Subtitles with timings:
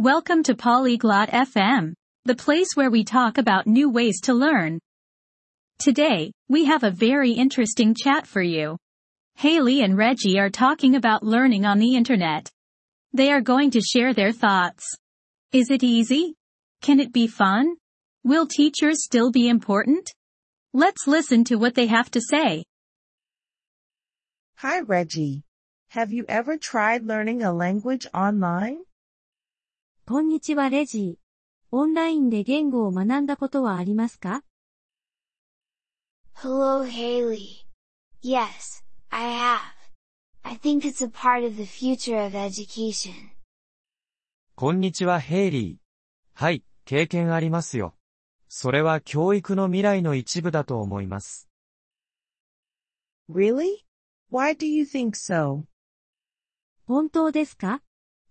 [0.00, 1.92] Welcome to Polyglot FM,
[2.24, 4.78] the place where we talk about new ways to learn.
[5.78, 8.78] Today, we have a very interesting chat for you.
[9.34, 12.48] Haley and Reggie are talking about learning on the internet.
[13.12, 14.86] They are going to share their thoughts.
[15.52, 16.34] Is it easy?
[16.80, 17.74] Can it be fun?
[18.24, 20.08] Will teachers still be important?
[20.72, 22.64] Let's listen to what they have to say.
[24.56, 25.42] Hi Reggie.
[25.88, 28.78] Have you ever tried learning a language online?
[30.10, 31.14] こんにちはレジー。
[31.70, 34.42] オンラインで言語を学んだことはありますか
[36.34, 37.64] Hello Haley.
[38.20, 39.60] Yes, I have.
[40.42, 43.12] I think it's a part of the future of education.
[44.56, 45.76] こんにちはヘイリー。
[46.34, 47.94] はい、経験ありますよ。
[48.48, 51.48] それは教育の未来の一部だと思います。
[53.32, 53.84] Really?
[54.32, 55.66] Why do you think so?
[56.88, 57.80] 本当ですか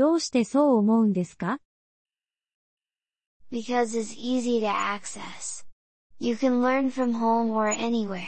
[0.00, 1.58] どうしてそう思うんですか
[3.52, 5.66] Because it's easy to access.
[6.18, 8.22] You can learn from home or anywhere.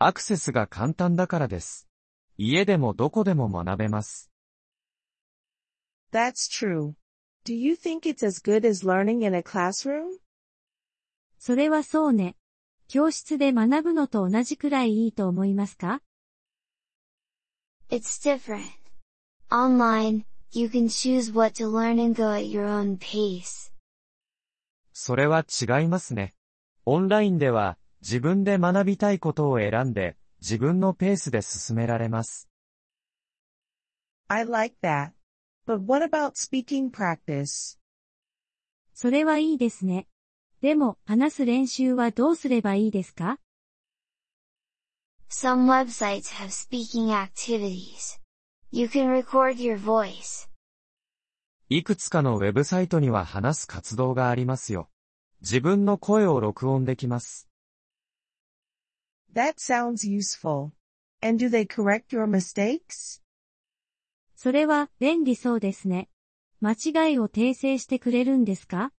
[0.00, 1.86] アクセスが簡単だからです。
[2.36, 4.32] 家でもどこでも学べます。
[6.10, 6.94] That's true.
[7.44, 10.06] Do you think it's as good as learning in a classroom?
[11.38, 12.34] それはそうね。
[12.88, 16.02] 教室で学ぶのと同じくらいいいと思いますか
[17.90, 18.85] It's different.
[19.48, 23.72] Online, you can choose what to learn and go at your own pace.
[24.92, 26.34] それは違いますね。
[26.84, 32.48] オンラインでは自分で学びたいことを選んで自分のペースで進められます。
[34.26, 35.12] I like that.
[35.64, 37.78] But what about speaking practice?
[38.94, 40.08] それはいいですね。
[40.60, 43.38] でも、話す練習はどうすればいいですか
[45.28, 48.25] Some websites have speaking activities.
[48.76, 50.50] You can record your voice.
[51.70, 54.90] いくつかのウェブサイトには話す活動がありますよ。
[55.40, 57.48] 自分の声を録音できます。
[59.34, 60.72] That sounds useful.
[61.22, 63.22] And do they correct your mistakes?
[64.34, 66.10] それは便利そうですね。
[66.60, 68.92] 間違いを訂正してくれるんですか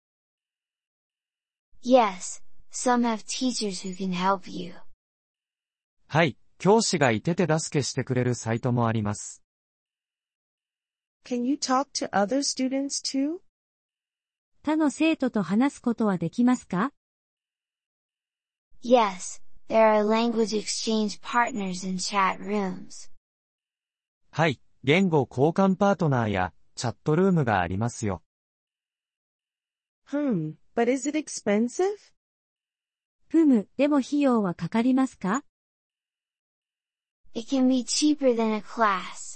[1.85, 2.43] Yes,
[2.73, 4.73] some have teachers who can help you.
[6.07, 9.43] はい、教師がいて手助けしてくれるサイトもあります。
[11.27, 13.41] Can you talk to other students too?
[14.63, 16.93] 他の生徒と話すことはできますか
[18.81, 23.11] Yes, there are language exchange partners in chat rooms.
[24.31, 28.23] はい、言語交換パートナーやチャットルームがありますよ。
[30.07, 31.89] Hmm, but is it expensive?
[33.27, 35.43] ふむ、でも費用はかかりますか
[37.35, 39.36] It can be cheaper than a class.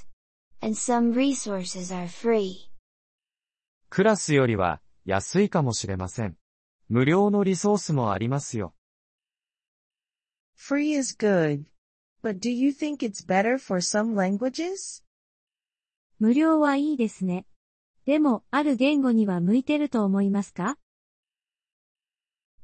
[0.62, 2.68] And some resources are free.
[3.88, 6.36] クラスよりは安いかもしれません。
[6.88, 8.74] 無料のリソースもありますよ。
[10.56, 11.64] Free is good.
[12.22, 15.02] But do you think it's better for some languages?
[16.18, 17.46] 無料はいいですね。
[18.04, 20.76] でも、ある言語には向いてると思いますか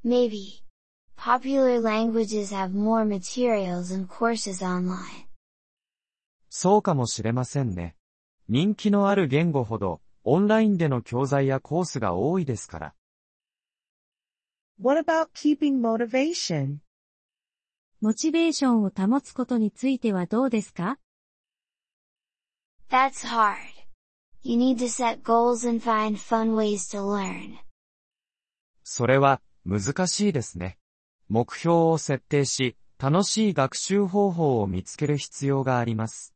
[0.04, 0.62] Maybe.
[1.16, 5.25] Popular languages have more materials and courses online.
[6.58, 7.96] そうかもしれませんね。
[8.48, 12.94] 人気のある言語ほど、オンラインでの教材やコースが多いですから。
[14.80, 16.78] What about keeping motivation?
[18.00, 20.98] モチベーションを保つことについてはどうですか
[22.88, 23.56] ？That's hard.
[24.42, 27.58] You need to set goals and find fun ways to learn.
[28.82, 30.78] それは、難しいですね。
[31.28, 36.35] 目標を設定し、楽しい学習方法を見つける必要があります。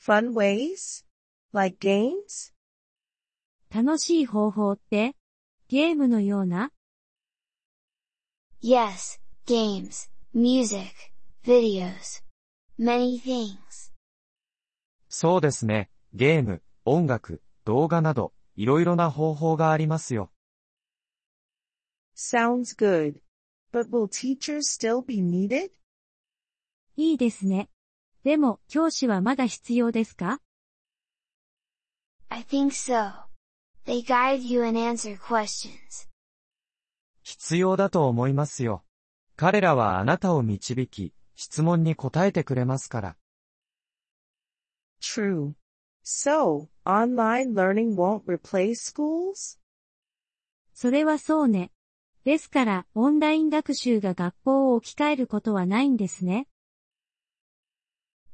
[0.00, 1.04] Fun ways?
[1.52, 2.54] Like games?
[3.68, 5.14] 楽しい方法って
[5.68, 6.72] ゲームのような
[8.62, 10.86] Yes, games, music,
[11.44, 12.24] videos.
[12.78, 13.92] Many things.
[15.10, 15.90] そうですね。
[16.14, 20.32] ゲーム、音楽、動画など、いろいろな方法がありますよ。
[22.16, 23.20] Sounds good.
[23.70, 25.72] But will teachers still be needed?
[26.96, 27.68] いいですね。
[28.22, 30.40] でも、教師はまだ必要ですか
[32.28, 33.30] ？I think so.
[33.86, 36.08] They guide you and answer questions.
[37.22, 38.84] 必要だと思いますよ。
[39.36, 43.16] 彼らはあなたを導き、質問に答えてくれますから。
[45.00, 45.54] True.
[46.04, 49.58] So, online learning won't replace schools?
[50.74, 51.72] それはそうね。
[52.24, 56.48] ですから、オンライン学習が学校を置き換えることはないんですね。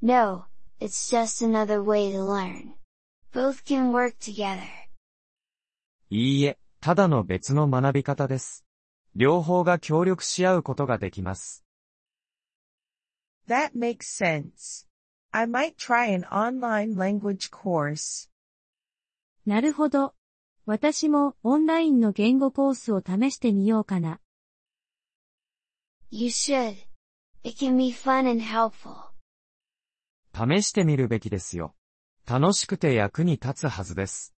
[0.02, 0.44] No,
[0.78, 2.74] it's just another way to learn.
[3.32, 4.68] Both can work together.
[6.10, 8.64] いいえ、ただの別の学び方です。
[9.14, 11.64] 両方が協力し合うことができます。
[13.48, 14.86] That makes sense.
[15.32, 18.30] I might try an online language course.
[19.46, 20.14] なるほど。
[20.66, 24.20] 私もオンラインの言語コースを試してみようかな。
[26.10, 26.76] You should.
[27.44, 29.05] It can be fun and helpful.
[30.36, 31.74] 試してみるべきですよ。
[32.28, 34.34] 楽しくて役に立つはずです。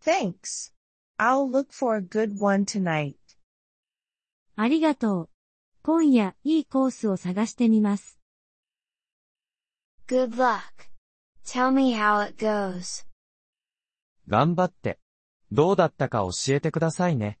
[0.00, 0.72] Thanks.
[1.18, 3.16] I'll look for a good one tonight.
[4.54, 5.28] ありがとう。
[5.82, 8.20] 今夜、いいコースを探してみます。
[10.06, 10.60] Good luck.
[11.44, 13.04] Tell me how it goes.
[14.28, 15.00] 頑張って。
[15.50, 17.40] どうだったか教えてくださいね。